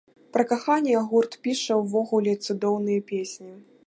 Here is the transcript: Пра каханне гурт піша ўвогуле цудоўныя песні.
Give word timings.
Пра 0.35 0.43
каханне 0.51 0.95
гурт 1.11 1.37
піша 1.47 1.77
ўвогуле 1.81 2.33
цудоўныя 2.47 3.05
песні. 3.13 3.53